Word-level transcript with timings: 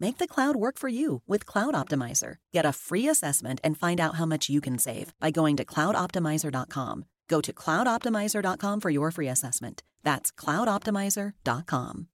Make 0.00 0.18
the 0.18 0.26
cloud 0.26 0.56
work 0.56 0.78
for 0.78 0.88
you 0.88 1.22
with 1.26 1.46
Cloud 1.46 1.74
Optimizer. 1.74 2.36
Get 2.52 2.66
a 2.66 2.72
free 2.72 3.08
assessment 3.08 3.60
and 3.62 3.78
find 3.78 4.00
out 4.00 4.16
how 4.16 4.26
much 4.26 4.48
you 4.48 4.60
can 4.60 4.78
save 4.78 5.12
by 5.20 5.30
going 5.30 5.56
to 5.56 5.64
cloudoptimizer.com. 5.64 7.04
Go 7.28 7.40
to 7.40 7.52
cloudoptimizer.com 7.52 8.80
for 8.80 8.90
your 8.90 9.10
free 9.10 9.28
assessment. 9.28 9.82
That's 10.02 10.32
cloudoptimizer.com. 10.32 12.08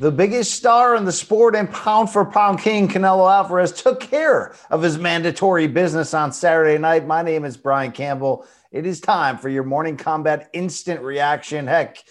The 0.00 0.10
biggest 0.10 0.54
star 0.54 0.96
in 0.96 1.04
the 1.04 1.12
sport 1.12 1.54
and 1.54 1.70
pound 1.70 2.10
for 2.10 2.24
pound 2.24 2.58
king, 2.58 2.88
Canelo 2.88 3.32
Alvarez, 3.32 3.70
took 3.70 4.00
care 4.00 4.52
of 4.68 4.82
his 4.82 4.98
mandatory 4.98 5.68
business 5.68 6.12
on 6.12 6.32
Saturday 6.32 6.76
night. 6.76 7.06
My 7.06 7.22
name 7.22 7.44
is 7.44 7.56
Brian 7.56 7.92
Campbell. 7.92 8.44
It 8.72 8.84
is 8.84 9.00
time 9.00 9.38
for 9.38 9.48
your 9.48 9.62
morning 9.62 9.96
combat 9.96 10.50
instant 10.52 11.02
reaction. 11.02 11.68
Heck, 11.68 12.02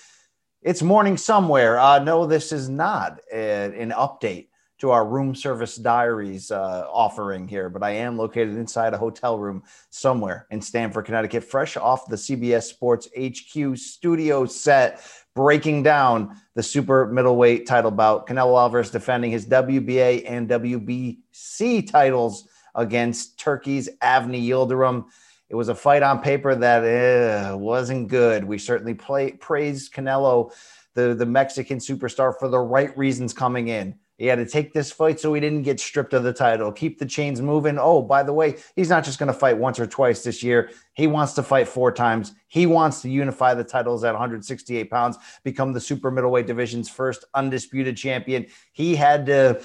it's 0.61 0.83
morning 0.83 1.17
somewhere. 1.17 1.79
Uh, 1.79 1.99
no, 1.99 2.25
this 2.25 2.51
is 2.51 2.69
not 2.69 3.19
a, 3.33 3.63
an 3.79 3.91
update 3.91 4.47
to 4.77 4.91
our 4.91 5.05
room 5.05 5.33
service 5.35 5.75
diaries 5.75 6.51
uh, 6.51 6.87
offering 6.91 7.47
here, 7.47 7.69
but 7.69 7.83
I 7.83 7.91
am 7.91 8.17
located 8.17 8.55
inside 8.55 8.93
a 8.93 8.97
hotel 8.97 9.37
room 9.37 9.63
somewhere 9.89 10.47
in 10.49 10.61
Stamford, 10.61 11.05
Connecticut, 11.05 11.43
fresh 11.43 11.77
off 11.77 12.07
the 12.07 12.15
CBS 12.15 12.63
Sports 12.63 13.07
HQ 13.17 13.77
studio 13.77 14.45
set, 14.45 15.03
breaking 15.35 15.83
down 15.83 16.35
the 16.55 16.63
super 16.63 17.07
middleweight 17.07 17.67
title 17.67 17.91
bout. 17.91 18.27
Canelo 18.27 18.59
Alvarez 18.59 18.91
defending 18.91 19.31
his 19.31 19.47
WBA 19.47 20.23
and 20.27 20.49
WBC 20.49 21.89
titles 21.89 22.47
against 22.75 23.39
Turkey's 23.39 23.89
Avni 24.01 24.47
Yildirim. 24.47 25.05
It 25.51 25.55
was 25.55 25.67
a 25.67 25.75
fight 25.75 26.01
on 26.01 26.21
paper 26.21 26.55
that 26.55 27.51
uh, 27.51 27.57
wasn't 27.57 28.07
good. 28.07 28.45
We 28.45 28.57
certainly 28.57 28.93
play, 28.93 29.33
praised 29.33 29.93
Canelo, 29.93 30.53
the, 30.93 31.13
the 31.13 31.25
Mexican 31.25 31.77
superstar, 31.77 32.33
for 32.39 32.47
the 32.47 32.57
right 32.57 32.97
reasons 32.97 33.33
coming 33.33 33.67
in 33.67 33.95
he 34.21 34.27
had 34.27 34.37
to 34.37 34.45
take 34.45 34.71
this 34.71 34.91
fight 34.91 35.19
so 35.19 35.33
he 35.33 35.41
didn't 35.41 35.63
get 35.63 35.79
stripped 35.79 36.13
of 36.13 36.21
the 36.21 36.31
title, 36.31 36.71
keep 36.71 36.99
the 36.99 37.07
chains 37.07 37.41
moving. 37.41 37.79
Oh, 37.79 38.03
by 38.03 38.21
the 38.21 38.31
way, 38.31 38.57
he's 38.75 38.87
not 38.87 39.03
just 39.03 39.17
going 39.17 39.33
to 39.33 39.33
fight 39.33 39.57
once 39.57 39.79
or 39.79 39.87
twice 39.87 40.23
this 40.23 40.43
year. 40.43 40.69
He 40.93 41.07
wants 41.07 41.33
to 41.33 41.43
fight 41.43 41.67
four 41.67 41.91
times. 41.91 42.35
He 42.47 42.67
wants 42.67 43.01
to 43.01 43.09
unify 43.09 43.55
the 43.55 43.63
titles 43.63 44.03
at 44.03 44.13
168 44.13 44.91
pounds, 44.91 45.17
become 45.43 45.73
the 45.73 45.81
super 45.81 46.11
middleweight 46.11 46.45
division's 46.45 46.87
first 46.87 47.25
undisputed 47.33 47.97
champion. 47.97 48.45
He 48.73 48.95
had 48.95 49.25
to 49.25 49.59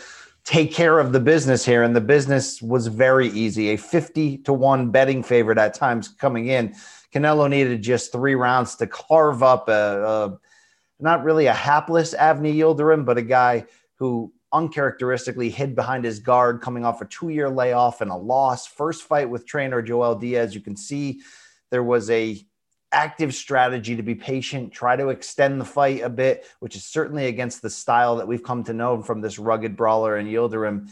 take 0.46 0.72
care 0.72 1.00
of 1.00 1.12
the 1.12 1.18
business 1.18 1.64
here, 1.64 1.82
and 1.82 1.94
the 1.94 2.00
business 2.00 2.62
was 2.62 2.86
very 2.86 3.28
easy. 3.30 3.70
A 3.70 3.76
50 3.76 4.38
to 4.38 4.52
1 4.52 4.90
betting 4.90 5.22
favorite 5.24 5.58
at 5.58 5.74
times 5.74 6.08
coming 6.08 6.46
in. 6.46 6.72
Canelo 7.12 7.50
needed 7.50 7.82
just 7.82 8.12
three 8.12 8.36
rounds 8.36 8.76
to 8.76 8.86
carve 8.86 9.42
up 9.42 9.68
a, 9.68 9.72
a 9.72 10.38
not 11.00 11.24
really 11.24 11.46
a 11.46 11.52
hapless 11.52 12.14
Avni 12.14 12.54
Yildirim, 12.54 13.04
but 13.04 13.18
a 13.18 13.22
guy 13.22 13.66
who 13.96 14.32
uncharacteristically 14.52 15.50
hid 15.50 15.74
behind 15.74 16.04
his 16.04 16.20
guard 16.20 16.62
coming 16.62 16.84
off 16.84 17.00
a 17.00 17.06
two 17.06 17.30
year 17.30 17.50
layoff 17.50 18.00
and 18.00 18.12
a 18.12 18.16
loss. 18.16 18.68
First 18.68 19.02
fight 19.02 19.28
with 19.28 19.46
trainer 19.46 19.82
Joel 19.82 20.14
Diaz. 20.14 20.54
You 20.54 20.60
can 20.60 20.76
see 20.76 21.22
there 21.70 21.82
was 21.82 22.08
a 22.08 22.40
active 22.96 23.34
strategy 23.34 23.94
to 23.94 24.02
be 24.02 24.14
patient, 24.14 24.72
try 24.72 24.96
to 24.96 25.10
extend 25.10 25.60
the 25.60 25.64
fight 25.66 26.00
a 26.00 26.08
bit, 26.08 26.46
which 26.60 26.74
is 26.76 26.84
certainly 26.84 27.26
against 27.26 27.60
the 27.60 27.68
style 27.68 28.16
that 28.16 28.26
we've 28.26 28.42
come 28.42 28.64
to 28.64 28.72
know 28.72 29.02
from 29.02 29.20
this 29.20 29.38
rugged 29.38 29.76
brawler 29.76 30.16
and 30.16 30.26
Yildirim. 30.26 30.88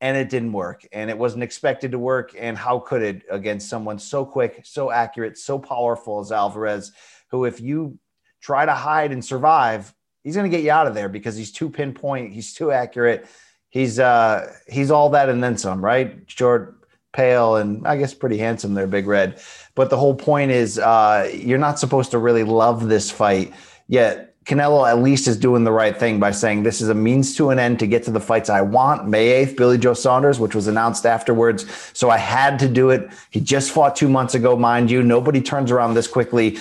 And 0.00 0.16
it 0.16 0.28
didn't 0.30 0.52
work. 0.52 0.86
And 0.92 1.10
it 1.10 1.18
wasn't 1.18 1.42
expected 1.42 1.90
to 1.90 1.98
work. 1.98 2.32
And 2.38 2.56
how 2.56 2.78
could 2.78 3.02
it 3.02 3.22
against 3.28 3.68
someone 3.68 3.98
so 3.98 4.24
quick, 4.24 4.60
so 4.62 4.92
accurate, 4.92 5.36
so 5.36 5.58
powerful 5.58 6.20
as 6.20 6.30
Alvarez, 6.30 6.92
who, 7.32 7.44
if 7.44 7.60
you 7.60 7.98
try 8.40 8.64
to 8.64 8.74
hide 8.74 9.10
and 9.10 9.24
survive, 9.24 9.92
he's 10.22 10.36
going 10.36 10.48
to 10.48 10.56
get 10.56 10.64
you 10.64 10.70
out 10.70 10.86
of 10.86 10.94
there 10.94 11.08
because 11.08 11.36
he's 11.36 11.50
too 11.50 11.68
pinpoint. 11.68 12.32
He's 12.32 12.54
too 12.54 12.70
accurate. 12.70 13.26
He's 13.70 13.98
uh 13.98 14.54
he's 14.68 14.90
all 14.90 15.10
that 15.10 15.28
and 15.28 15.42
then 15.42 15.58
some, 15.58 15.84
right? 15.84 16.22
Short, 16.26 16.77
pale, 17.18 17.56
and 17.56 17.84
I 17.84 17.96
guess 17.96 18.14
pretty 18.14 18.38
handsome 18.38 18.74
there, 18.74 18.86
Big 18.86 19.08
Red. 19.08 19.40
But 19.74 19.90
the 19.90 19.96
whole 19.96 20.14
point 20.14 20.52
is 20.52 20.78
uh 20.78 21.28
you're 21.34 21.58
not 21.58 21.78
supposed 21.78 22.12
to 22.12 22.18
really 22.18 22.44
love 22.44 22.88
this 22.88 23.10
fight 23.10 23.52
yet. 23.88 24.26
Canelo 24.44 24.88
at 24.88 25.02
least 25.02 25.28
is 25.28 25.36
doing 25.36 25.64
the 25.64 25.72
right 25.72 25.94
thing 25.98 26.20
by 26.20 26.30
saying 26.30 26.62
this 26.62 26.80
is 26.80 26.88
a 26.88 26.94
means 26.94 27.36
to 27.36 27.50
an 27.50 27.58
end 27.58 27.80
to 27.80 27.86
get 27.86 28.04
to 28.04 28.10
the 28.10 28.20
fights 28.20 28.48
I 28.48 28.62
want. 28.62 29.06
May 29.06 29.44
8th, 29.44 29.56
Billy 29.58 29.76
Joe 29.76 29.92
Saunders, 29.92 30.40
which 30.40 30.54
was 30.54 30.68
announced 30.68 31.04
afterwards. 31.04 31.66
So 31.92 32.08
I 32.08 32.16
had 32.16 32.58
to 32.60 32.68
do 32.68 32.88
it. 32.88 33.10
He 33.28 33.40
just 33.40 33.70
fought 33.70 33.94
two 33.94 34.08
months 34.08 34.34
ago, 34.34 34.56
mind 34.56 34.90
you. 34.90 35.02
Nobody 35.02 35.42
turns 35.42 35.70
around 35.70 35.94
this 35.94 36.06
quickly. 36.06 36.56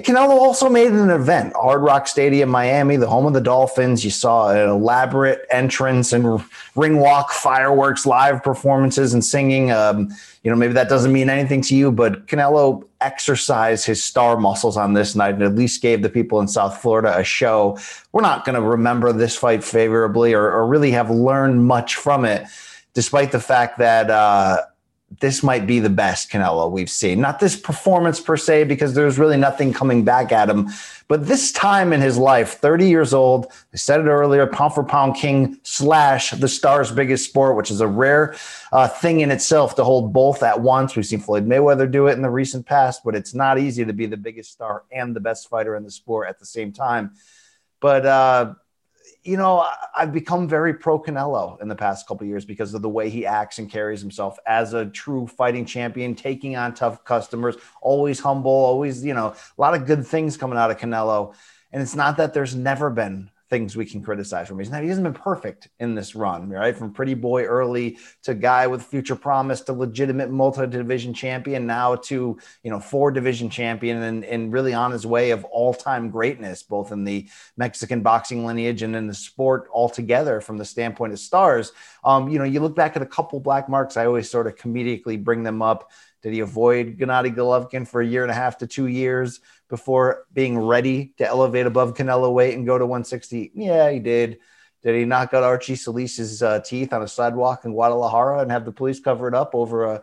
Canelo 0.00 0.30
also 0.30 0.70
made 0.70 0.90
an 0.90 1.10
event, 1.10 1.52
Hard 1.54 1.82
Rock 1.82 2.08
Stadium, 2.08 2.48
Miami, 2.48 2.96
the 2.96 3.06
home 3.06 3.26
of 3.26 3.34
the 3.34 3.42
Dolphins. 3.42 4.02
You 4.02 4.10
saw 4.10 4.48
an 4.48 4.66
elaborate 4.70 5.44
entrance 5.50 6.14
and 6.14 6.42
ring 6.74 6.96
walk, 6.98 7.30
fireworks, 7.30 8.06
live 8.06 8.42
performances, 8.42 9.12
and 9.12 9.22
singing. 9.22 9.70
Um, 9.70 10.08
you 10.42 10.50
know, 10.50 10.56
maybe 10.56 10.72
that 10.72 10.88
doesn't 10.88 11.12
mean 11.12 11.28
anything 11.28 11.60
to 11.62 11.76
you, 11.76 11.92
but 11.92 12.26
Canelo 12.26 12.84
exercised 13.02 13.84
his 13.84 14.02
star 14.02 14.38
muscles 14.38 14.78
on 14.78 14.94
this 14.94 15.14
night 15.14 15.34
and 15.34 15.42
at 15.42 15.54
least 15.54 15.82
gave 15.82 16.00
the 16.00 16.08
people 16.08 16.40
in 16.40 16.48
South 16.48 16.80
Florida 16.80 17.18
a 17.18 17.22
show. 17.22 17.78
We're 18.12 18.22
not 18.22 18.46
going 18.46 18.54
to 18.54 18.62
remember 18.62 19.12
this 19.12 19.36
fight 19.36 19.62
favorably 19.62 20.32
or, 20.32 20.50
or, 20.50 20.66
really 20.66 20.92
have 20.92 21.10
learned 21.10 21.66
much 21.66 21.96
from 21.96 22.24
it, 22.24 22.46
despite 22.94 23.30
the 23.30 23.40
fact 23.40 23.76
that. 23.78 24.08
Uh, 24.08 24.62
this 25.20 25.42
might 25.42 25.66
be 25.66 25.80
the 25.80 25.90
best 25.90 26.30
Canelo 26.30 26.70
we've 26.70 26.90
seen. 26.90 27.20
Not 27.20 27.40
this 27.40 27.56
performance 27.56 28.20
per 28.20 28.36
se, 28.36 28.64
because 28.64 28.94
there's 28.94 29.18
really 29.18 29.36
nothing 29.36 29.72
coming 29.72 30.04
back 30.04 30.32
at 30.32 30.48
him, 30.48 30.68
but 31.08 31.26
this 31.26 31.52
time 31.52 31.92
in 31.92 32.00
his 32.00 32.16
life, 32.16 32.54
30 32.54 32.88
years 32.88 33.12
old, 33.12 33.52
I 33.72 33.76
said 33.76 34.00
it 34.00 34.06
earlier, 34.06 34.46
pound 34.46 34.74
for 34.74 34.82
pound 34.82 35.16
king 35.16 35.58
slash 35.62 36.30
the 36.30 36.48
star's 36.48 36.90
biggest 36.90 37.28
sport, 37.28 37.56
which 37.56 37.70
is 37.70 37.80
a 37.80 37.86
rare 37.86 38.34
uh, 38.72 38.88
thing 38.88 39.20
in 39.20 39.30
itself 39.30 39.74
to 39.76 39.84
hold 39.84 40.12
both 40.12 40.42
at 40.42 40.60
once. 40.60 40.96
We've 40.96 41.04
seen 41.04 41.20
Floyd 41.20 41.46
Mayweather 41.46 41.90
do 41.90 42.06
it 42.06 42.12
in 42.12 42.22
the 42.22 42.30
recent 42.30 42.64
past, 42.64 43.02
but 43.04 43.14
it's 43.14 43.34
not 43.34 43.58
easy 43.58 43.84
to 43.84 43.92
be 43.92 44.06
the 44.06 44.16
biggest 44.16 44.52
star 44.52 44.84
and 44.90 45.14
the 45.14 45.20
best 45.20 45.50
fighter 45.50 45.76
in 45.76 45.84
the 45.84 45.90
sport 45.90 46.28
at 46.28 46.38
the 46.38 46.46
same 46.46 46.72
time. 46.72 47.12
But 47.80 48.06
uh, 48.06 48.54
you 49.24 49.36
know, 49.36 49.66
I've 49.96 50.12
become 50.12 50.48
very 50.48 50.74
pro 50.74 51.00
Canelo 51.00 51.60
in 51.62 51.68
the 51.68 51.76
past 51.76 52.08
couple 52.08 52.26
years 52.26 52.44
because 52.44 52.74
of 52.74 52.82
the 52.82 52.88
way 52.88 53.08
he 53.08 53.24
acts 53.24 53.58
and 53.58 53.70
carries 53.70 54.00
himself 54.00 54.38
as 54.46 54.74
a 54.74 54.86
true 54.86 55.26
fighting 55.26 55.64
champion, 55.64 56.14
taking 56.14 56.56
on 56.56 56.74
tough 56.74 57.04
customers, 57.04 57.56
always 57.80 58.18
humble, 58.18 58.50
always, 58.50 59.04
you 59.04 59.14
know, 59.14 59.28
a 59.28 59.60
lot 59.60 59.74
of 59.74 59.86
good 59.86 60.04
things 60.06 60.36
coming 60.36 60.58
out 60.58 60.70
of 60.70 60.78
Canelo. 60.78 61.34
And 61.70 61.80
it's 61.80 61.94
not 61.94 62.16
that 62.16 62.34
there's 62.34 62.54
never 62.54 62.90
been 62.90 63.30
things 63.52 63.76
we 63.76 63.84
can 63.84 64.02
criticize 64.02 64.48
from 64.48 64.56
him. 64.56 64.60
He's 64.60 64.70
not, 64.70 64.82
he 64.82 64.88
hasn't 64.88 65.04
been 65.04 65.12
perfect 65.12 65.68
in 65.78 65.94
this 65.94 66.14
run, 66.14 66.48
right? 66.48 66.74
From 66.74 66.90
pretty 66.90 67.12
boy 67.12 67.44
early 67.44 67.98
to 68.22 68.32
guy 68.32 68.66
with 68.66 68.82
future 68.82 69.14
promise 69.14 69.60
to 69.62 69.74
legitimate 69.74 70.30
multi-division 70.30 71.12
champion, 71.12 71.66
now 71.66 71.96
to 71.96 72.38
you 72.62 72.70
know 72.70 72.80
four 72.80 73.10
division 73.10 73.50
champion, 73.50 74.02
and, 74.02 74.24
and 74.24 74.54
really 74.54 74.72
on 74.72 74.90
his 74.90 75.04
way 75.04 75.32
of 75.32 75.44
all-time 75.44 76.08
greatness, 76.08 76.62
both 76.62 76.92
in 76.92 77.04
the 77.04 77.28
Mexican 77.58 78.00
boxing 78.00 78.46
lineage 78.46 78.80
and 78.80 78.96
in 78.96 79.06
the 79.06 79.12
sport 79.12 79.68
altogether, 79.70 80.40
from 80.40 80.56
the 80.56 80.64
standpoint 80.64 81.12
of 81.12 81.18
stars. 81.18 81.72
Um, 82.04 82.30
you 82.30 82.38
know, 82.38 82.46
you 82.46 82.60
look 82.60 82.74
back 82.74 82.96
at 82.96 83.02
a 83.02 83.06
couple 83.06 83.38
black 83.38 83.68
marks. 83.68 83.98
I 83.98 84.06
always 84.06 84.30
sort 84.30 84.46
of 84.46 84.56
comedically 84.56 85.22
bring 85.22 85.42
them 85.42 85.60
up. 85.60 85.90
Did 86.22 86.32
he 86.32 86.40
avoid 86.40 86.98
Gennady 86.98 87.34
Golovkin 87.34 87.86
for 87.86 88.00
a 88.00 88.06
year 88.06 88.22
and 88.22 88.30
a 88.30 88.34
half 88.34 88.56
to 88.58 88.66
two 88.66 88.86
years? 88.86 89.40
Before 89.72 90.26
being 90.34 90.58
ready 90.58 91.14
to 91.16 91.26
elevate 91.26 91.64
above 91.64 91.94
Canelo 91.94 92.30
weight 92.30 92.54
and 92.54 92.66
go 92.66 92.76
to 92.76 92.84
160? 92.84 93.52
Yeah, 93.54 93.90
he 93.90 94.00
did. 94.00 94.38
Did 94.82 94.96
he 94.96 95.06
knock 95.06 95.32
out 95.32 95.42
Archie 95.42 95.76
Solis's 95.76 96.42
uh, 96.42 96.60
teeth 96.60 96.92
on 96.92 97.00
a 97.00 97.08
sidewalk 97.08 97.64
in 97.64 97.72
Guadalajara 97.72 98.40
and 98.40 98.50
have 98.50 98.66
the 98.66 98.72
police 98.72 99.00
cover 99.00 99.28
it 99.28 99.34
up 99.34 99.54
over 99.54 99.84
a 99.84 100.02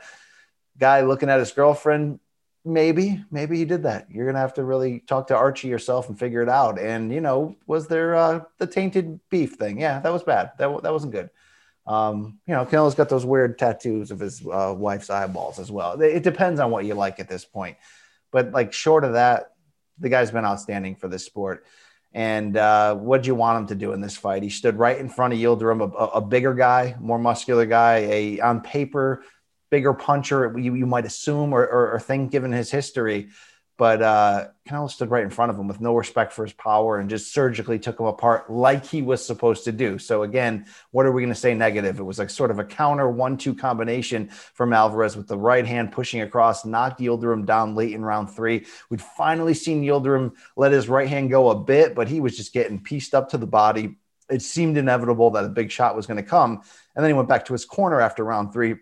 guy 0.80 1.02
looking 1.02 1.30
at 1.30 1.38
his 1.38 1.52
girlfriend? 1.52 2.20
maybe, 2.66 3.24
maybe 3.32 3.58
he 3.58 3.66
did 3.66 3.84
that. 3.84 4.08
You're 4.12 4.26
gonna 4.26 4.40
have 4.40 4.56
to 4.56 4.64
really 4.64 5.00
talk 5.02 5.28
to 5.28 5.36
Archie 5.36 5.68
yourself 5.68 6.10
and 6.10 6.18
figure 6.18 6.42
it 6.42 6.50
out. 6.50 6.80
And 6.80 7.14
you 7.14 7.22
know, 7.22 7.56
was 7.68 7.88
there 7.88 8.16
uh, 8.16 8.42
the 8.58 8.68
tainted 8.68 9.20
beef 9.30 9.54
thing? 9.54 9.80
Yeah, 9.80 10.00
that 10.00 10.12
was 10.12 10.24
bad. 10.24 10.52
That 10.58 10.84
that 10.84 10.94
wasn't 10.94 11.14
good. 11.14 11.30
Um, 11.88 12.40
you 12.46 12.54
know, 12.54 12.66
Canelo's 12.66 12.96
got 12.96 13.10
those 13.10 13.26
weird 13.26 13.58
tattoos 13.58 14.12
of 14.12 14.20
his 14.20 14.46
uh, 14.46 14.76
wife's 14.78 15.10
eyeballs 15.10 15.58
as 15.58 15.72
well. 15.72 16.00
It 16.02 16.24
depends 16.24 16.60
on 16.60 16.70
what 16.70 16.86
you 16.86 16.94
like 16.94 17.20
at 17.20 17.28
this 17.28 17.46
point. 17.46 17.78
But 18.32 18.52
like 18.52 18.74
short 18.74 19.04
of 19.04 19.14
that, 19.14 19.54
the 20.00 20.10
guy's 20.10 20.32
been 20.32 20.46
outstanding 20.46 20.96
for 20.96 21.08
this 21.08 21.26
sport. 21.26 21.66
And 22.12 22.58
uh, 22.58 22.96
what 22.96 23.22
do 23.22 23.28
you 23.28 23.36
want 23.36 23.60
him 23.60 23.68
to 23.68 23.76
do 23.76 23.94
in 23.94 24.02
this 24.02 24.18
fight? 24.18 24.42
He 24.42 24.50
stood 24.50 24.78
right 24.78 24.98
in 24.98 25.10
front 25.10 25.34
of 25.34 25.40
Yildirim, 25.40 25.94
a, 25.94 26.06
a 26.06 26.22
bigger 26.22 26.54
guy, 26.54 26.96
more 27.00 27.20
muscular 27.20 27.66
guy, 27.66 27.98
a 27.98 28.40
on 28.40 28.62
paper 28.62 29.24
bigger 29.70 29.94
puncher 29.94 30.58
you, 30.58 30.74
you 30.74 30.86
might 30.86 31.06
assume 31.06 31.54
or, 31.54 31.62
or, 31.62 31.92
or 31.92 32.00
think 32.00 32.32
given 32.32 32.52
his 32.52 32.72
history. 32.72 33.30
But 33.80 34.02
uh, 34.02 34.48
Canelo 34.68 34.92
stood 34.92 35.10
right 35.10 35.24
in 35.24 35.30
front 35.30 35.52
of 35.52 35.58
him 35.58 35.70
with 35.70 35.80
no 35.80 35.96
respect 35.96 36.34
for 36.34 36.44
his 36.44 36.52
power 36.52 37.00
and 37.00 37.10
just 37.10 37.34
surgically 37.34 37.80
took 37.80 37.98
him 37.98 38.08
apart 38.08 38.52
like 38.52 38.86
he 38.86 39.02
was 39.02 39.26
supposed 39.26 39.64
to 39.64 39.72
do. 39.72 39.98
So 39.98 40.24
again, 40.24 40.66
what 40.92 41.06
are 41.06 41.14
we 41.14 41.22
going 41.22 41.34
to 41.34 41.40
say 41.40 41.54
negative? 41.54 41.98
It 41.98 42.04
was 42.04 42.20
like 42.20 42.30
sort 42.30 42.52
of 42.52 42.60
a 42.60 42.66
counter 42.66 43.10
one-two 43.10 43.56
combination 43.56 44.28
from 44.28 44.74
Alvarez 44.74 45.16
with 45.16 45.30
the 45.30 45.38
right 45.38 45.66
hand 45.66 45.94
pushing 45.94 46.20
across, 46.20 46.66
knocked 46.66 47.00
Yildirim 47.00 47.46
down 47.46 47.74
late 47.74 47.94
in 47.94 48.04
round 48.04 48.30
three. 48.30 48.66
We'd 48.90 49.02
finally 49.02 49.54
seen 49.54 49.82
Yildirim 49.82 50.34
let 50.58 50.74
his 50.74 50.90
right 50.90 51.08
hand 51.08 51.30
go 51.30 51.50
a 51.50 51.56
bit, 51.58 51.96
but 51.96 52.10
he 52.10 52.20
was 52.20 52.36
just 52.36 52.52
getting 52.52 52.84
pieced 52.84 53.16
up 53.16 53.30
to 53.30 53.38
the 53.38 53.48
body. 53.48 53.96
It 54.30 54.42
seemed 54.42 54.78
inevitable 54.78 55.32
that 55.32 55.46
a 55.46 55.50
big 55.50 55.72
shot 55.72 55.96
was 55.96 56.06
going 56.06 56.18
to 56.18 56.30
come. 56.30 56.62
And 56.96 57.04
then 57.04 57.10
he 57.10 57.14
went 57.14 57.30
back 57.30 57.46
to 57.46 57.54
his 57.54 57.64
corner 57.64 58.02
after 58.02 58.26
round 58.26 58.52
three 58.52 58.76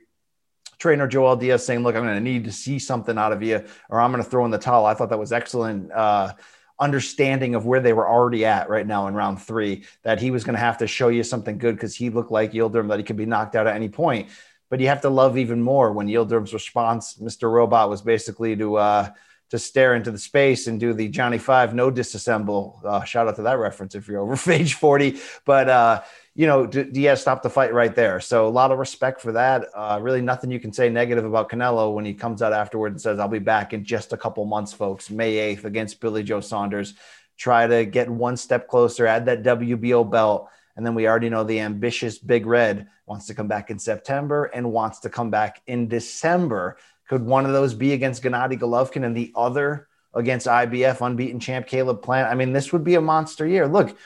trainer 0.77 1.07
Joel 1.07 1.35
Diaz 1.35 1.65
saying, 1.65 1.83
"Look, 1.83 1.95
I'm 1.95 2.03
going 2.03 2.15
to 2.15 2.21
need 2.21 2.45
to 2.45 2.51
see 2.51 2.79
something 2.79 3.18
out 3.18 3.31
of 3.31 3.41
you, 3.44 3.63
or 3.89 4.00
I'm 4.00 4.12
going 4.12 4.24
to 4.24 4.29
throw 4.29 4.45
in 4.45 4.51
the 4.51 4.57
towel." 4.57 4.85
I 4.85 4.94
thought 4.94 5.09
that 5.09 5.19
was 5.19 5.31
excellent. 5.31 5.91
Uh, 5.91 6.33
understanding 6.79 7.56
of 7.56 7.65
where 7.65 7.79
they 7.79 7.94
were 7.94 8.07
already 8.07 8.45
at 8.45 8.69
right 8.69 8.85
now 8.85 9.07
in 9.07 9.15
round 9.15 9.41
three, 9.41 9.83
that 10.03 10.19
he 10.19 10.31
was 10.31 10.44
going 10.44 10.53
to 10.53 10.59
have 10.59 10.77
to 10.77 10.88
show 10.88 11.07
you 11.07 11.24
something 11.24 11.57
good 11.57 11.75
because 11.75 11.95
he 11.95 12.09
looked 12.09 12.31
like 12.31 12.51
Yildirim 12.51 12.88
that 12.89 13.00
he 13.00 13.03
could 13.03 13.18
be 13.18 13.25
knocked 13.25 13.56
out 13.56 13.68
at 13.68 13.75
any 13.75 13.89
point. 13.89 14.29
But 14.69 14.79
you 14.79 14.88
have 14.88 15.01
to 15.01 15.09
love 15.09 15.38
even 15.38 15.62
more 15.62 15.91
when 15.91 16.07
Yildirim's 16.07 16.53
response, 16.53 17.15
Mr. 17.15 17.51
Robot, 17.51 17.89
was 17.89 18.01
basically 18.01 18.56
to 18.57 18.75
uh, 18.75 19.09
to 19.50 19.60
stare 19.60 19.96
into 19.96 20.12
the 20.12 20.18
space 20.18 20.68
and 20.68 20.80
do 20.80 20.94
the 20.94 21.08
Johnny 21.08 21.38
Five 21.38 21.74
no 21.74 21.92
disassemble. 21.92 22.84
Uh, 22.84 23.04
shout 23.04 23.28
out 23.28 23.36
to 23.38 23.44
that 23.44 23.58
reference 23.58 23.96
if 23.96 24.08
you're 24.08 24.20
over 24.32 24.52
age 24.52 24.74
40. 24.74 25.20
But 25.46 25.70
uh, 25.70 26.02
you 26.36 26.46
know, 26.46 26.68
Diaz 26.68 27.22
stopped 27.22 27.42
the 27.42 27.50
fight 27.50 27.74
right 27.74 27.96
there. 27.96 28.20
So 28.20 28.48
a 28.48 28.50
lot 28.50 28.72
of 28.72 28.78
respect 28.78 29.22
for 29.22 29.32
that. 29.32 29.66
Uh, 29.74 30.00
really, 30.02 30.22
nothing 30.22 30.52
you 30.52 30.60
can 30.60 30.72
say 30.72 30.90
negative 30.90 31.26
about 31.26 31.50
Canelo 31.50 31.94
when 31.94 32.06
he 32.06 32.14
comes 32.14 32.42
out 32.42 32.54
afterward 32.54 32.92
and 32.92 33.02
says, 33.02 33.20
"I'll 33.20 33.28
be 33.28 33.40
back 33.40 33.74
in 33.74 33.84
just 33.84 34.14
a 34.14 34.18
couple 34.18 34.46
months, 34.46 34.72
folks." 34.72 35.10
May 35.10 35.38
eighth 35.38 35.66
against 35.66 36.00
Billy 36.00 36.24
Joe 36.24 36.42
Saunders. 36.42 36.94
Try 37.38 37.68
to 37.68 37.86
get 37.86 38.10
one 38.10 38.38
step 38.38 38.68
closer, 38.68 39.08
add 39.08 39.26
that 39.26 39.44
WBO 39.44 40.10
belt, 40.10 40.50
and 40.76 40.86
then 40.86 40.94
we 40.94 41.08
already 41.08 41.30
know 41.30 41.44
the 41.44 41.60
ambitious 41.60 42.20
Big 42.20 42.46
Red 42.46 42.88
wants 43.08 43.28
to 43.28 43.34
come 43.34 43.48
back 43.48 43.72
in 43.72 43.80
September 43.80 44.46
and 44.46 44.72
wants 44.72 45.00
to 45.00 45.10
come 45.10 45.32
back 45.32 45.62
in 45.66 45.88
December. 45.88 46.78
Could 47.07 47.25
one 47.25 47.45
of 47.45 47.54
those 47.54 47.74
be 47.74 47.94
against 47.94 48.24
Gennady 48.24 48.59
Golovkin 48.59 49.06
and 49.06 49.15
the 49.15 49.31
other 49.36 49.88
against 50.13 50.48
IBF 50.48 51.06
unbeaten 51.06 51.39
champ 51.39 51.68
Caleb 51.68 52.01
Plant? 52.01 52.30
I 52.30 52.36
mean, 52.36 52.54
this 52.54 52.74
would 52.74 52.83
be 52.83 52.95
a 52.95 53.01
monster 53.01 53.48
year. 53.48 53.68
Look 53.68 53.98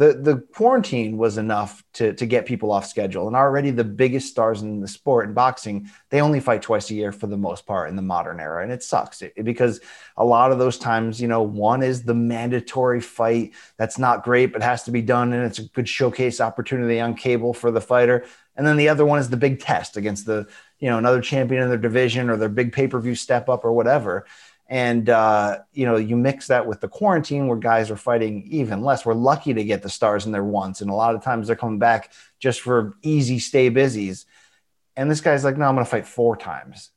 the 0.00 0.14
the 0.14 0.38
quarantine 0.54 1.18
was 1.18 1.36
enough 1.36 1.84
to 1.92 2.14
to 2.14 2.24
get 2.24 2.46
people 2.46 2.72
off 2.72 2.86
schedule. 2.86 3.26
And 3.26 3.36
already 3.36 3.70
the 3.70 3.84
biggest 3.84 4.28
stars 4.28 4.62
in 4.62 4.80
the 4.80 4.88
sport 4.88 5.28
in 5.28 5.34
boxing 5.34 5.90
they 6.08 6.22
only 6.22 6.40
fight 6.40 6.62
twice 6.62 6.90
a 6.90 6.94
year 6.94 7.12
for 7.12 7.26
the 7.26 7.36
most 7.36 7.66
part 7.66 7.90
in 7.90 7.96
the 7.96 8.02
modern 8.02 8.40
era. 8.40 8.62
And 8.62 8.72
it 8.72 8.82
sucks. 8.82 9.20
It, 9.20 9.44
because 9.44 9.82
a 10.16 10.24
lot 10.24 10.52
of 10.52 10.58
those 10.58 10.78
times 10.78 11.20
you 11.20 11.28
know 11.28 11.42
one 11.42 11.82
is 11.82 12.02
the 12.02 12.14
mandatory 12.14 13.02
fight 13.02 13.52
that's 13.76 13.98
not 13.98 14.24
great 14.24 14.54
but 14.54 14.62
has 14.62 14.84
to 14.84 14.90
be 14.90 15.02
done. 15.02 15.34
And 15.34 15.44
it's 15.44 15.58
a 15.58 15.68
good 15.68 15.88
showcase 15.88 16.40
opportunity 16.40 16.98
on 16.98 17.12
cable 17.14 17.52
for 17.52 17.70
the 17.70 17.82
fighter. 17.82 18.24
And 18.56 18.66
then 18.66 18.78
the 18.78 18.88
other 18.88 19.04
one 19.04 19.18
is 19.18 19.28
the 19.28 19.36
big 19.36 19.60
test 19.60 19.98
against 19.98 20.24
the 20.24 20.48
you 20.80 20.88
know 20.88 20.98
another 20.98 21.20
champion 21.20 21.62
in 21.62 21.68
their 21.68 21.78
division 21.78 22.30
or 22.30 22.36
their 22.36 22.48
big 22.48 22.72
pay-per-view 22.72 23.14
step 23.14 23.48
up 23.48 23.64
or 23.64 23.72
whatever 23.72 24.26
and 24.70 25.10
uh, 25.10 25.58
you 25.72 25.84
know, 25.84 25.96
you 25.96 26.16
mix 26.16 26.46
that 26.46 26.64
with 26.64 26.80
the 26.80 26.86
quarantine 26.86 27.48
where 27.48 27.58
guys 27.58 27.90
are 27.90 27.96
fighting 27.96 28.46
even 28.52 28.82
less. 28.82 29.04
We're 29.04 29.14
lucky 29.14 29.52
to 29.52 29.64
get 29.64 29.82
the 29.82 29.90
stars 29.90 30.26
in 30.26 30.32
there 30.32 30.44
once, 30.44 30.80
and 30.80 30.88
a 30.88 30.94
lot 30.94 31.16
of 31.16 31.24
times 31.24 31.48
they're 31.48 31.56
coming 31.56 31.80
back 31.80 32.12
just 32.38 32.60
for 32.60 32.94
easy 33.02 33.40
stay 33.40 33.68
busies. 33.68 34.26
And 34.96 35.10
this 35.10 35.20
guy's 35.20 35.42
like, 35.42 35.56
no, 35.56 35.64
I'm 35.64 35.74
going 35.74 35.84
to 35.84 35.90
fight 35.90 36.06
four 36.06 36.36
times. 36.36 36.90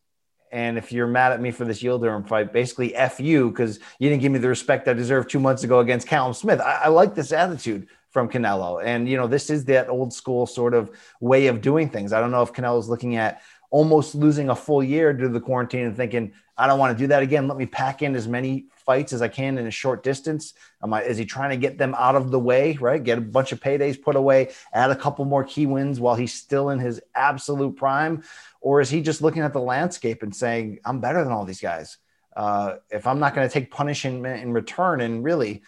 And 0.51 0.77
if 0.77 0.91
you're 0.91 1.07
mad 1.07 1.31
at 1.31 1.41
me 1.41 1.50
for 1.50 1.65
this 1.65 1.81
Yildirim 1.81 2.27
fight, 2.27 2.53
basically 2.53 2.94
F 2.94 3.19
you 3.19 3.50
because 3.50 3.80
you 3.97 4.07
didn't 4.07 4.21
give 4.21 4.31
me 4.31 4.38
the 4.38 4.50
respect 4.50 4.88
I 4.88 4.94
deserved 4.94 5.31
two 5.31 5.39
months 5.39 5.63
ago 5.63 5.80
against 5.80 6.07
Callum 6.07 6.33
Smith. 6.33 6.62
I, 6.62 6.81
I 6.83 6.88
like 6.89 7.15
this 7.15 7.31
attitude 7.31 7.88
from 8.12 8.30
Canelo. 8.30 8.83
And, 8.85 9.09
you 9.09 9.18
know, 9.18 9.25
this 9.25 9.50
is 9.50 9.65
that 9.65 9.89
old 9.89 10.13
school 10.13 10.45
sort 10.45 10.75
of 10.75 10.91
way 11.19 11.47
of 11.47 11.62
doing 11.62 11.89
things. 11.89 12.13
I 12.13 12.21
don't 12.21 12.30
know 12.30 12.44
if 12.44 12.53
Canelo's 12.53 12.88
looking 12.88 13.15
at 13.15 13.41
almost 13.73 14.13
losing 14.13 14.51
a 14.51 14.55
full 14.55 14.83
year 14.83 15.11
due 15.13 15.23
to 15.23 15.29
the 15.29 15.41
quarantine 15.41 15.87
and 15.87 15.97
thinking, 15.97 16.31
I 16.55 16.67
don't 16.67 16.77
want 16.77 16.95
to 16.95 17.03
do 17.03 17.07
that 17.07 17.23
again. 17.23 17.47
Let 17.47 17.57
me 17.57 17.65
pack 17.65 18.03
in 18.03 18.15
as 18.15 18.27
many 18.27 18.67
fights 18.75 19.13
as 19.13 19.23
I 19.23 19.27
can 19.29 19.57
in 19.57 19.65
a 19.65 19.71
short 19.71 20.03
distance. 20.03 20.53
Am 20.83 20.93
I, 20.93 21.01
is 21.01 21.17
he 21.17 21.25
trying 21.25 21.49
to 21.49 21.57
get 21.57 21.79
them 21.79 21.95
out 21.97 22.13
of 22.13 22.29
the 22.29 22.39
way, 22.39 22.77
right? 22.79 23.03
Get 23.03 23.17
a 23.17 23.21
bunch 23.21 23.51
of 23.51 23.59
paydays 23.59 23.99
put 23.99 24.15
away, 24.15 24.51
add 24.73 24.91
a 24.91 24.95
couple 24.95 25.25
more 25.25 25.43
key 25.43 25.65
wins 25.65 25.99
while 25.99 26.13
he's 26.13 26.35
still 26.35 26.69
in 26.69 26.77
his 26.77 27.01
absolute 27.15 27.75
prime? 27.75 28.21
Or 28.61 28.79
is 28.79 28.91
he 28.91 29.01
just 29.01 29.23
looking 29.23 29.41
at 29.41 29.53
the 29.53 29.59
landscape 29.59 30.21
and 30.21 30.35
saying, 30.35 30.77
I'm 30.85 30.99
better 30.99 31.23
than 31.23 31.33
all 31.33 31.43
these 31.43 31.59
guys? 31.59 31.97
Uh, 32.37 32.75
if 32.91 33.07
I'm 33.07 33.17
not 33.17 33.33
going 33.33 33.49
to 33.49 33.53
take 33.53 33.71
punishment 33.71 34.39
in 34.43 34.53
return 34.53 35.01
and 35.01 35.23
really, 35.23 35.63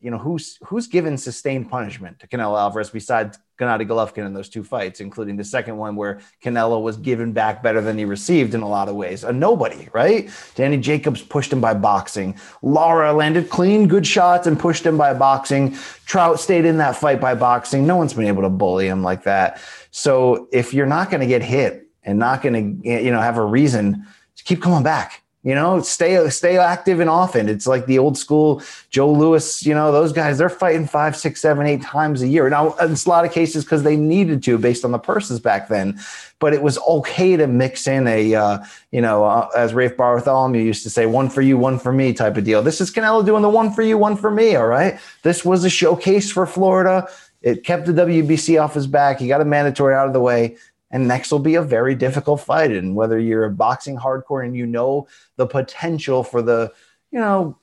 you 0.00 0.10
know, 0.10 0.18
who's 0.18 0.58
who's 0.64 0.86
given 0.86 1.18
sustained 1.18 1.70
punishment 1.70 2.18
to 2.20 2.26
Canelo 2.26 2.58
Alvarez 2.58 2.88
besides 2.88 3.38
Gennady 3.58 3.86
Golovkin 3.86 4.24
in 4.24 4.32
those 4.32 4.48
two 4.48 4.64
fights, 4.64 5.00
including 5.00 5.36
the 5.36 5.44
second 5.44 5.76
one 5.76 5.94
where 5.94 6.20
Canelo 6.42 6.82
was 6.82 6.96
given 6.96 7.32
back 7.32 7.62
better 7.62 7.82
than 7.82 7.98
he 7.98 8.06
received 8.06 8.54
in 8.54 8.62
a 8.62 8.68
lot 8.68 8.88
of 8.88 8.96
ways. 8.96 9.24
A 9.24 9.32
nobody, 9.32 9.88
right? 9.92 10.30
Danny 10.54 10.78
Jacobs 10.78 11.20
pushed 11.20 11.52
him 11.52 11.60
by 11.60 11.74
boxing. 11.74 12.38
Lara 12.62 13.12
landed 13.12 13.50
clean, 13.50 13.88
good 13.88 14.06
shots 14.06 14.46
and 14.46 14.58
pushed 14.58 14.86
him 14.86 14.96
by 14.96 15.12
boxing. 15.12 15.76
Trout 16.06 16.40
stayed 16.40 16.64
in 16.64 16.78
that 16.78 16.96
fight 16.96 17.20
by 17.20 17.34
boxing. 17.34 17.86
No 17.86 17.96
one's 17.96 18.14
been 18.14 18.26
able 18.26 18.42
to 18.42 18.50
bully 18.50 18.86
him 18.86 19.02
like 19.02 19.24
that. 19.24 19.60
So 19.90 20.48
if 20.50 20.72
you're 20.72 20.86
not 20.86 21.10
going 21.10 21.20
to 21.20 21.26
get 21.26 21.42
hit 21.42 21.88
and 22.02 22.18
not 22.18 22.40
going 22.40 22.82
to, 22.82 22.88
you 22.88 23.10
know, 23.10 23.20
have 23.20 23.36
a 23.36 23.44
reason, 23.44 24.06
to 24.36 24.44
keep 24.44 24.62
coming 24.62 24.82
back 24.82 25.19
you 25.42 25.54
know, 25.54 25.80
stay 25.80 26.28
stay 26.28 26.58
active 26.58 27.00
and 27.00 27.08
often. 27.08 27.48
It's 27.48 27.66
like 27.66 27.86
the 27.86 27.98
old 27.98 28.18
school 28.18 28.62
Joe 28.90 29.10
Louis. 29.10 29.64
You 29.64 29.74
know, 29.74 29.90
those 29.90 30.12
guys 30.12 30.36
they're 30.36 30.50
fighting 30.50 30.86
five, 30.86 31.16
six, 31.16 31.40
seven, 31.40 31.66
eight 31.66 31.80
times 31.80 32.20
a 32.20 32.28
year. 32.28 32.50
Now, 32.50 32.74
in 32.74 32.92
a 32.92 33.08
lot 33.08 33.24
of 33.24 33.32
cases 33.32 33.64
because 33.64 33.82
they 33.82 33.96
needed 33.96 34.42
to, 34.44 34.58
based 34.58 34.84
on 34.84 34.92
the 34.92 34.98
purses 34.98 35.40
back 35.40 35.68
then. 35.68 35.98
But 36.40 36.52
it 36.52 36.62
was 36.62 36.78
okay 36.78 37.36
to 37.36 37.46
mix 37.46 37.86
in 37.86 38.06
a, 38.06 38.34
uh, 38.34 38.58
you 38.90 39.00
know, 39.00 39.24
uh, 39.24 39.48
as 39.56 39.72
Rafe 39.72 39.96
Bartholomew 39.96 40.62
used 40.62 40.82
to 40.82 40.90
say, 40.90 41.06
"One 41.06 41.30
for 41.30 41.40
you, 41.40 41.56
one 41.56 41.78
for 41.78 41.92
me" 41.92 42.12
type 42.12 42.36
of 42.36 42.44
deal. 42.44 42.62
This 42.62 42.80
is 42.80 42.90
Canelo 42.90 43.24
doing 43.24 43.42
the 43.42 43.48
one 43.48 43.72
for 43.72 43.82
you, 43.82 43.96
one 43.96 44.16
for 44.16 44.30
me. 44.30 44.56
All 44.56 44.66
right, 44.66 44.98
this 45.22 45.44
was 45.44 45.64
a 45.64 45.70
showcase 45.70 46.30
for 46.30 46.46
Florida. 46.46 47.08
It 47.42 47.64
kept 47.64 47.86
the 47.86 47.92
WBC 47.92 48.62
off 48.62 48.74
his 48.74 48.86
back. 48.86 49.18
He 49.18 49.26
got 49.26 49.40
a 49.40 49.46
mandatory 49.46 49.94
out 49.94 50.06
of 50.06 50.12
the 50.12 50.20
way 50.20 50.56
and 50.90 51.06
next 51.06 51.30
will 51.30 51.38
be 51.38 51.54
a 51.54 51.62
very 51.62 51.94
difficult 51.94 52.40
fight. 52.40 52.72
And 52.72 52.94
whether 52.94 53.18
you're 53.18 53.44
a 53.44 53.50
boxing 53.50 53.96
hardcore 53.96 54.44
and 54.44 54.56
you 54.56 54.66
know 54.66 55.06
the 55.36 55.46
potential 55.46 56.24
for 56.24 56.42
the, 56.42 56.72
you 57.10 57.18
know, 57.18 57.56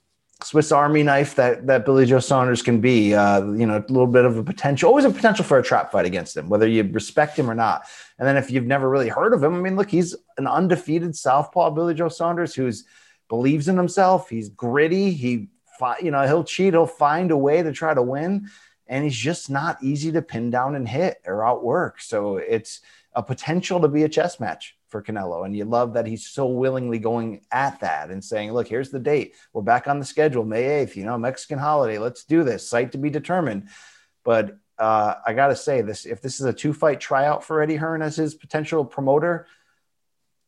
Swiss 0.43 0.71
Army 0.71 1.01
knife 1.01 1.33
that 1.35 1.65
that 1.65 1.83
Billy 1.83 2.05
Joe 2.05 2.19
Saunders 2.19 2.61
can 2.61 2.79
be, 2.79 3.15
uh, 3.15 3.43
you 3.53 3.65
know, 3.65 3.77
a 3.77 3.91
little 3.91 4.07
bit 4.07 4.23
of 4.23 4.37
a 4.37 4.43
potential, 4.43 4.87
always 4.87 5.05
a 5.05 5.09
potential 5.09 5.43
for 5.43 5.57
a 5.57 5.63
trap 5.63 5.91
fight 5.91 6.05
against 6.05 6.37
him, 6.37 6.47
whether 6.47 6.67
you 6.67 6.83
respect 6.83 7.39
him 7.39 7.49
or 7.49 7.55
not. 7.55 7.85
And 8.19 8.27
then 8.27 8.37
if 8.37 8.51
you've 8.51 8.67
never 8.67 8.87
really 8.87 9.09
heard 9.09 9.33
of 9.33 9.43
him, 9.43 9.55
I 9.55 9.59
mean, 9.59 9.75
look, 9.75 9.89
he's 9.89 10.15
an 10.37 10.45
undefeated 10.45 11.15
southpaw, 11.15 11.71
Billy 11.71 11.95
Joe 11.95 12.09
Saunders, 12.09 12.53
who's 12.53 12.85
believes 13.29 13.67
in 13.67 13.77
himself. 13.77 14.29
He's 14.29 14.49
gritty. 14.49 15.11
He, 15.11 15.49
you 16.01 16.11
know, 16.11 16.25
he'll 16.25 16.43
cheat. 16.43 16.73
He'll 16.73 16.85
find 16.85 17.31
a 17.31 17.37
way 17.37 17.63
to 17.63 17.71
try 17.71 17.93
to 17.93 18.01
win, 18.01 18.49
and 18.87 19.03
he's 19.03 19.17
just 19.17 19.49
not 19.49 19.81
easy 19.83 20.11
to 20.11 20.21
pin 20.21 20.51
down 20.51 20.75
and 20.75 20.87
hit 20.87 21.17
or 21.25 21.45
outwork. 21.45 21.99
So 21.99 22.37
it's 22.37 22.81
a 23.17 23.23
potential 23.23 23.81
to 23.81 23.87
be 23.87 24.03
a 24.03 24.09
chess 24.09 24.39
match 24.39 24.77
for 24.89 25.01
Canelo. 25.01 25.43
And 25.43 25.57
you 25.57 25.65
love 25.65 25.95
that 25.95 26.05
he's 26.05 26.27
so 26.27 26.45
willingly 26.45 26.99
going 26.99 27.41
at 27.51 27.79
that 27.79 28.11
and 28.11 28.23
saying, 28.23 28.53
look, 28.53 28.67
here's 28.67 28.91
the 28.91 28.99
date. 28.99 29.33
We're 29.53 29.63
back 29.63 29.87
on 29.87 29.97
the 29.97 30.05
schedule, 30.05 30.45
May 30.45 30.85
8th, 30.85 30.95
you 30.95 31.03
know, 31.03 31.17
Mexican 31.17 31.57
holiday. 31.57 31.97
Let's 31.97 32.25
do 32.25 32.43
this. 32.43 32.69
Site 32.69 32.91
to 32.91 32.99
be 32.99 33.09
determined. 33.09 33.69
But 34.23 34.59
uh, 34.77 35.15
I 35.25 35.33
got 35.33 35.47
to 35.47 35.55
say 35.55 35.81
this, 35.81 36.05
if 36.05 36.21
this 36.21 36.39
is 36.39 36.45
a 36.45 36.53
two 36.53 36.73
fight 36.73 36.99
tryout 36.99 37.43
for 37.43 37.59
Eddie 37.59 37.77
Hearn 37.77 38.03
as 38.03 38.15
his 38.15 38.35
potential 38.35 38.85
promoter, 38.85 39.47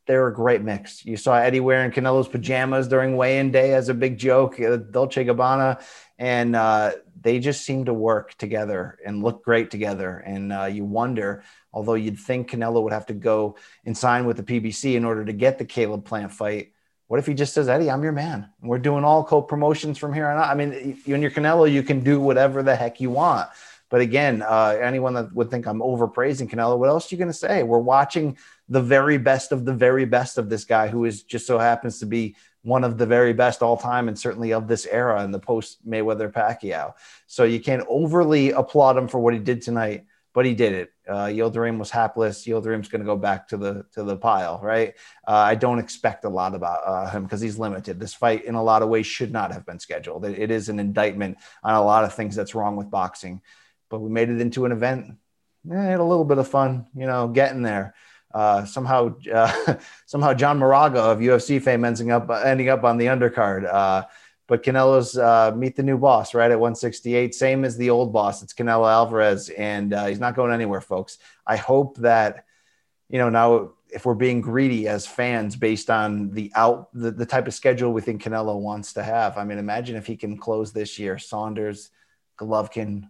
they're 0.10 0.28
a 0.28 0.34
great 0.34 0.64
mix. 0.64 1.06
You 1.06 1.18
saw 1.18 1.36
Eddie 1.36 1.60
wearing 1.60 1.92
Canelo's 1.92 2.28
pajamas 2.28 2.88
during 2.88 3.16
weigh-in 3.16 3.52
day 3.52 3.76
as 3.76 3.90
a 3.90 3.94
big 3.94 4.18
joke, 4.18 4.60
uh, 4.60 4.78
Dolce 4.78 5.24
Gabbana, 5.24 5.80
and 6.18 6.56
uh, 6.56 6.94
they 7.22 7.38
just 7.38 7.64
seem 7.64 7.86
to 7.86 7.94
work 7.94 8.36
together 8.40 8.98
and 9.06 9.22
look 9.22 9.46
great 9.46 9.70
together. 9.70 10.18
And 10.18 10.52
uh, 10.52 10.66
you 10.66 10.84
wonder, 10.84 11.44
although 11.72 11.94
you'd 11.94 12.18
think 12.18 12.50
Canelo 12.50 12.82
would 12.82 12.92
have 12.92 13.06
to 13.06 13.14
go 13.14 13.56
and 13.86 13.96
sign 13.96 14.26
with 14.26 14.38
the 14.38 14.44
PBC 14.44 14.96
in 14.96 15.06
order 15.06 15.24
to 15.24 15.32
get 15.32 15.60
the 15.60 15.66
Caleb 15.66 16.06
Plant 16.06 16.32
fight, 16.32 16.74
What 17.06 17.20
if 17.20 17.28
he 17.28 17.36
just 17.36 17.54
says, 17.54 17.70
Eddie, 17.70 17.92
I'm 17.92 18.02
your 18.02 18.12
man. 18.12 18.50
We're 18.64 18.80
doing 18.80 19.04
all 19.04 19.24
co 19.24 19.44
promotions 19.44 20.00
from 20.00 20.12
here 20.12 20.28
on 20.28 20.40
out. 20.40 20.50
I 20.50 20.56
mean, 20.56 21.00
you 21.06 21.14
and 21.14 21.22
your 21.22 21.32
Canelo, 21.32 21.72
you 21.72 21.84
can 21.84 22.00
do 22.04 22.20
whatever 22.20 22.64
the 22.64 22.76
heck 22.76 23.00
you 23.00 23.12
want. 23.12 23.48
But 23.90 24.02
again, 24.02 24.42
uh, 24.42 24.78
anyone 24.82 25.14
that 25.16 25.34
would 25.34 25.50
think 25.50 25.68
I'm 25.68 25.82
overpraising 25.82 26.50
Canelo, 26.50 26.78
what 26.78 26.90
else 26.90 27.12
are 27.12 27.16
you 27.16 27.20
going 27.20 27.32
to 27.32 27.34
say? 27.34 27.64
We're 27.64 27.80
watching 27.80 28.38
the 28.70 28.82
very 28.82 29.18
best 29.18 29.52
of 29.52 29.66
the 29.66 29.74
very 29.74 30.06
best 30.06 30.38
of 30.38 30.50
this 30.50 30.64
guy 30.64 30.88
who 30.88 31.06
is 31.06 31.24
just 31.24 31.48
so 31.48 31.58
happens 31.58 32.00
to 32.00 32.06
be 32.06 32.36
one 32.62 32.84
of 32.84 32.98
the 32.98 33.06
very 33.06 33.34
best 33.34 33.62
all 33.62 33.78
time 33.78 34.08
and 34.08 34.20
certainly 34.20 34.54
of 34.54 34.68
this 34.68 34.86
era 34.86 35.24
in 35.24 35.32
the 35.32 35.40
post 35.40 35.88
Mayweather 35.88 36.32
Pacquiao. 36.32 36.94
So 37.26 37.46
you 37.46 37.60
can't 37.60 37.86
overly 37.88 38.52
applaud 38.52 38.98
him 38.98 39.08
for 39.08 39.20
what 39.20 39.34
he 39.34 39.40
did 39.40 39.62
tonight, 39.62 40.06
but 40.34 40.46
he 40.46 40.54
did 40.54 40.74
it. 40.74 40.94
Uh, 41.08 41.26
Yildirim 41.26 41.80
was 41.80 41.90
hapless. 41.90 42.46
Yildirim's 42.46 42.90
going 42.90 43.00
to 43.00 43.06
go 43.06 43.16
back 43.16 43.48
to 43.48 43.58
the 43.58 43.86
to 43.94 44.04
the 44.04 44.16
pile, 44.16 44.60
right? 44.62 44.94
Uh, 45.28 45.32
I 45.32 45.56
don't 45.56 45.80
expect 45.80 46.26
a 46.26 46.30
lot 46.30 46.54
about 46.54 46.82
uh, 46.86 47.10
him 47.10 47.24
because 47.24 47.42
he's 47.42 47.58
limited. 47.58 48.00
This 48.00 48.14
fight, 48.14 48.46
in 48.46 48.54
a 48.54 48.64
lot 48.64 48.84
of 48.84 48.90
ways, 48.90 49.08
should 49.08 49.32
not 49.32 49.52
have 49.52 49.66
been 49.66 49.80
scheduled. 49.80 50.26
It, 50.26 50.38
it 50.38 50.52
is 50.52 50.70
an 50.70 50.80
indictment 50.80 51.38
on 51.64 51.74
a 51.74 51.84
lot 51.84 52.04
of 52.04 52.14
things 52.14 52.36
that's 52.36 52.54
wrong 52.54 52.76
with 52.76 52.92
boxing. 52.92 53.42
But 53.90 54.02
we 54.02 54.12
made 54.12 54.30
it 54.30 54.40
into 54.40 54.66
an 54.66 54.72
event. 54.72 55.16
Eh, 55.72 55.76
had 55.76 56.00
a 56.00 56.04
little 56.04 56.26
bit 56.26 56.38
of 56.38 56.48
fun, 56.48 56.86
you 56.96 57.08
know, 57.08 57.28
getting 57.28 57.64
there 57.64 57.96
uh, 58.34 58.66
somehow 58.66 59.16
uh, 59.34 59.76
somehow 60.06 60.34
John 60.34 60.60
Moraga 60.60 61.00
of 61.00 61.20
UFC 61.20 61.62
fame 61.62 61.84
ending 61.84 62.12
up 62.12 62.30
ending 62.30 62.70
up 62.70 62.84
on 62.84 62.98
the 62.98 63.08
undercard. 63.08 63.72
Uh, 63.72 64.04
but 64.48 64.64
Canelo's 64.64 65.16
uh, 65.16 65.54
meet 65.56 65.76
the 65.76 65.84
new 65.84 65.98
boss 65.98 66.34
right 66.34 66.50
at 66.50 66.60
168, 66.60 67.36
same 67.36 67.64
as 67.64 67.78
the 67.78 67.92
old 67.92 68.12
boss. 68.12 68.42
It's 68.42 68.54
Canelo 68.54 68.92
Alvarez, 68.92 69.50
and 69.50 69.94
uh, 69.94 70.08
he's 70.08 70.20
not 70.20 70.36
going 70.36 70.52
anywhere, 70.52 70.82
folks. 70.82 71.20
I 71.46 71.56
hope 71.56 71.98
that 71.98 72.46
you 73.10 73.20
know 73.20 73.30
now 73.30 73.72
if 73.92 74.06
we're 74.06 74.16
being 74.16 74.42
greedy 74.42 74.88
as 74.88 75.08
fans 75.08 75.56
based 75.56 75.90
on 75.90 76.32
the 76.32 76.52
out 76.56 76.90
the, 76.94 77.12
the 77.12 77.26
type 77.26 77.48
of 77.48 77.54
schedule 77.54 77.92
we 77.94 78.02
think 78.02 78.24
Canelo 78.24 78.60
wants 78.60 78.94
to 78.94 79.04
have. 79.04 79.38
I 79.38 79.44
mean, 79.44 79.58
imagine 79.58 79.96
if 79.96 80.06
he 80.06 80.18
can 80.18 80.38
close 80.38 80.72
this 80.72 81.00
year, 81.00 81.18
Saunders, 81.18 81.90
Golovkin, 82.40 83.10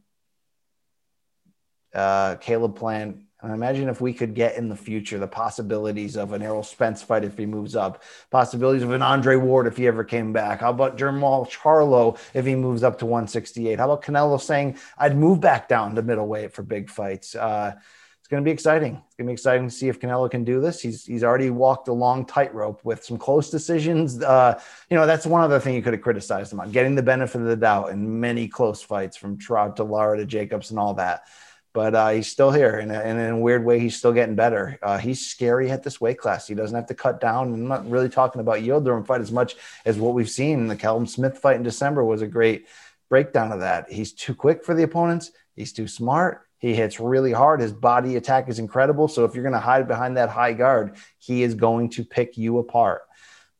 uh, 1.94 2.36
Caleb 2.36 2.76
Plant, 2.76 3.22
and 3.42 3.54
imagine 3.54 3.88
if 3.88 4.02
we 4.02 4.14
could 4.14 4.36
get 4.36 4.58
in 4.58 4.68
the 4.68 4.76
future 4.76 5.18
the 5.18 5.28
possibilities 5.28 6.18
of 6.18 6.34
an 6.34 6.42
Errol 6.42 6.64
Spence 6.64 7.02
fight 7.02 7.24
if 7.24 7.38
he 7.38 7.46
moves 7.46 7.76
up, 7.76 8.04
possibilities 8.32 8.84
of 8.84 8.92
an 8.92 9.02
Andre 9.02 9.38
Ward 9.38 9.66
if 9.66 9.78
he 9.78 9.88
ever 9.88 10.04
came 10.04 10.34
back. 10.34 10.60
How 10.60 10.72
about 10.72 10.98
Jermall 10.98 11.50
Charlo 11.50 12.18
if 12.34 12.46
he 12.46 12.56
moves 12.56 12.84
up 12.84 13.00
to 13.00 13.06
168? 13.06 13.80
How 13.80 13.86
about 13.90 14.04
Canelo 14.04 14.42
saying 14.42 14.78
I'd 14.98 15.16
move 15.16 15.40
back 15.40 15.70
down 15.70 15.96
to 15.96 16.02
middleweight 16.02 16.54
for 16.54 16.64
big 16.64 16.90
fights? 16.90 17.34
Uh, 17.34 17.76
it's 18.20 18.28
going 18.28 18.44
to 18.44 18.48
be 18.48 18.52
exciting. 18.52 18.96
It's 18.96 19.16
going 19.16 19.26
to 19.26 19.30
be 19.30 19.34
exciting 19.34 19.70
to 19.70 19.74
see 19.74 19.88
if 19.88 20.02
Canelo 20.02 20.30
can 20.30 20.44
do 20.44 20.60
this. 20.60 20.82
He's 20.82 21.06
he's 21.06 21.24
already 21.24 21.50
walked 21.50 21.88
a 21.88 21.94
long 21.94 22.26
tightrope 22.26 22.84
with 22.84 23.06
some 23.06 23.18
close 23.18 23.50
decisions. 23.50 24.22
Uh, 24.22 24.62
you 24.90 24.98
know, 24.98 25.08
that's 25.08 25.26
one 25.26 25.42
other 25.42 25.62
thing 25.62 25.76
you 25.76 25.82
could 25.82 25.94
have 25.94 26.02
criticized 26.02 26.52
him 26.52 26.60
on, 26.60 26.72
getting 26.72 26.94
the 26.94 27.04
benefit 27.04 27.40
of 27.42 27.48
the 27.48 27.56
doubt 27.56 27.92
in 27.92 28.20
many 28.20 28.50
close 28.50 28.82
fights 28.82 29.16
from 29.16 29.38
Trout 29.38 29.78
to 29.78 29.86
Lara 29.86 30.18
to 30.18 30.26
Jacobs 30.26 30.72
and 30.72 30.80
all 30.80 30.94
that 30.96 31.24
but 31.74 31.94
uh, 31.94 32.10
he's 32.10 32.32
still 32.32 32.52
here, 32.52 32.78
and, 32.80 32.92
and, 32.92 33.20
in 33.20 33.30
a 33.30 33.38
weird 33.38 33.64
way, 33.64 33.80
he's 33.80 33.98
still 33.98 34.12
getting 34.12 34.36
better. 34.36 34.80
Uh, 34.82 34.98
he's 34.98 35.28
scary 35.28 35.70
at 35.70 35.84
this 35.84 36.02
weight 36.02 36.18
class. 36.18 36.48
He 36.48 36.56
doesn't 36.56 36.76
have 36.76 36.88
to 36.88 36.96
cut 36.96 37.22
down. 37.22 37.54
I'm 37.54 37.68
not 37.68 37.90
really 37.90 38.10
talking 38.10 38.42
about 38.42 38.60
Yildirim 38.60 39.06
fight 39.06 39.22
as 39.22 39.32
much 39.32 39.56
as 39.86 40.00
what 40.00 40.16
we've 40.16 40.30
seen. 40.30 40.68
The 40.68 40.76
Callum 40.76 41.06
Smith 41.06 41.38
fight 41.38 41.58
in 41.58 41.64
December 41.64 42.04
was 42.04 42.22
a 42.22 42.28
great 42.28 42.68
breakdown 43.10 43.52
of 43.52 43.60
that. 43.60 43.92
He's 43.92 44.14
too 44.14 44.34
quick 44.34 44.64
for 44.64 44.74
the 44.74 44.84
opponents. 44.84 45.32
He's 45.56 45.74
too 45.74 45.88
smart. 45.88 46.48
He 46.58 46.76
hits 46.76 47.00
really 47.00 47.32
hard. 47.32 47.62
His 47.62 47.74
body 47.74 48.16
attack 48.16 48.50
is 48.50 48.60
incredible. 48.60 49.08
So 49.08 49.24
if 49.26 49.34
you're 49.34 49.44
going 49.44 49.54
to 49.54 49.60
hide 49.60 49.88
behind 49.88 50.18
that 50.18 50.30
high 50.30 50.54
guard, 50.54 50.96
he 51.18 51.44
is 51.44 51.56
going 51.56 51.90
to 51.92 52.04
pick 52.04 52.38
you 52.38 52.58
apart. 52.58 53.02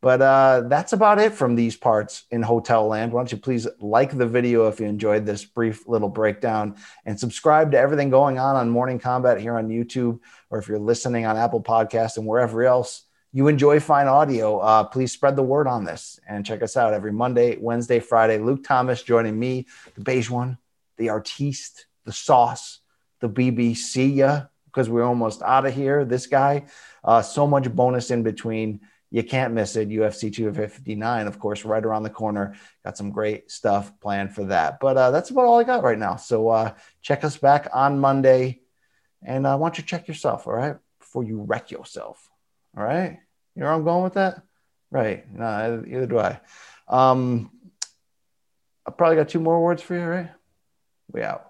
But 0.02 0.22
uh, 0.22 0.64
that's 0.68 0.94
about 0.94 1.20
it 1.20 1.34
from 1.34 1.56
these 1.56 1.76
parts 1.76 2.24
in 2.32 2.42
Hotel 2.42 2.88
Land. 2.88 3.12
Why 3.12 3.20
don't 3.20 3.32
you 3.32 3.38
please 3.38 3.68
like 3.82 4.18
the 4.18 4.28
video 4.28 4.68
if 4.68 4.80
you 4.80 4.86
enjoyed 4.86 5.26
this 5.26 5.44
brief 5.44 5.88
little 5.90 6.08
breakdown 6.08 6.78
and 7.06 7.20
subscribe 7.20 7.72
to 7.72 7.78
everything 7.78 8.10
going 8.10 8.40
on 8.40 8.56
on 8.56 8.70
Morning 8.70 8.98
Combat 8.98 9.42
here 9.42 9.58
on 9.58 9.68
YouTube, 9.68 10.20
or 10.50 10.58
if 10.58 10.70
you're 10.70 10.80
listening 10.80 11.26
on 11.26 11.36
Apple 11.36 11.62
Podcasts 11.62 12.16
and 12.16 12.26
wherever 12.26 12.64
else 12.64 13.04
you 13.34 13.50
enjoy 13.50 13.80
fine 13.80 14.08
audio, 14.08 14.60
uh, 14.60 14.86
please 14.86 15.12
spread 15.12 15.36
the 15.36 15.44
word 15.44 15.68
on 15.68 15.84
this 15.84 16.20
and 16.28 16.46
check 16.46 16.64
us 16.64 16.78
out 16.78 16.94
every 16.94 17.12
Monday, 17.12 17.58
Wednesday, 17.60 18.00
Friday. 18.00 18.38
Luke 18.38 18.64
Thomas 18.64 19.04
joining 19.04 19.38
me, 19.38 19.68
the 19.96 20.02
beige 20.02 20.30
one, 20.30 20.58
the 20.98 21.10
artiste, 21.10 21.88
the 22.06 22.14
sauce, 22.14 22.80
the 23.20 23.30
BBC, 23.30 24.16
yeah, 24.16 24.46
because 24.66 24.90
we're 24.90 25.04
almost 25.04 25.42
out 25.42 25.66
of 25.66 25.74
here. 25.76 26.06
This 26.06 26.26
guy, 26.26 26.68
uh, 27.04 27.22
so 27.22 27.46
much 27.46 27.70
bonus 27.74 28.12
in 28.12 28.24
between 28.24 28.80
you 29.12 29.24
can't 29.24 29.54
miss 29.54 29.76
it. 29.76 29.90
UFC 29.90 30.32
259, 30.34 31.28
of 31.28 31.40
course, 31.40 31.66
right 31.66 31.84
around 31.84 32.04
the 32.04 32.10
corner. 32.10 32.56
Got 32.86 32.98
some 32.98 33.12
great 33.12 33.50
stuff 33.50 33.92
planned 34.00 34.36
for 34.36 34.46
that. 34.46 34.80
But 34.80 34.98
uh, 34.98 35.12
that's 35.12 35.32
about 35.32 35.46
all 35.46 35.60
I 35.60 35.64
got 35.64 35.84
right 35.84 35.98
now. 35.98 36.16
So 36.16 36.50
uh, 36.50 36.74
check 37.02 37.24
us 37.24 37.38
back 37.38 37.70
on 37.74 38.00
Monday. 38.00 38.62
And 39.24 39.48
I 39.48 39.54
uh, 39.54 39.58
want 39.58 39.78
you 39.78 39.84
to 39.84 39.88
check 39.90 40.08
yourself, 40.08 40.48
all 40.48 40.54
right, 40.54 40.78
before 41.00 41.24
you 41.24 41.42
wreck 41.42 41.72
yourself. 41.72 42.30
All 42.78 42.84
right. 42.84 43.20
You 43.56 43.62
know 43.62 43.66
where 43.66 43.74
I'm 43.74 43.84
going 43.84 44.04
with 44.04 44.14
that? 44.14 44.44
Right. 44.92 45.30
No, 45.34 45.84
either 45.86 46.06
do 46.06 46.20
I. 46.20 46.40
Um, 46.88 47.52
I 48.86 48.92
probably 48.92 49.18
got 49.18 49.30
two 49.30 49.40
more 49.40 49.62
words 49.62 49.82
for 49.82 49.96
you, 49.96 50.04
right? 50.04 50.30
We 51.12 51.22
out. 51.24 51.49